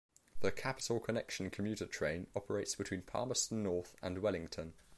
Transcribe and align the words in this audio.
The 0.39 0.51
Capital 0.51 0.99
Connection 0.99 1.51
commuter 1.51 1.85
train 1.85 2.25
operates 2.35 2.73
between 2.73 3.03
Palmerston 3.03 3.61
North 3.61 3.95
and 4.01 4.17
Wellington. 4.17 4.73